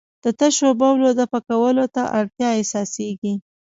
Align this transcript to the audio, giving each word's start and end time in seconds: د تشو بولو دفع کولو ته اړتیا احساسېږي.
د 0.23 0.25
تشو 0.39 0.69
بولو 0.79 1.09
دفع 1.19 1.39
کولو 1.49 1.85
ته 1.95 2.03
اړتیا 2.19 2.49
احساسېږي. 2.59 3.33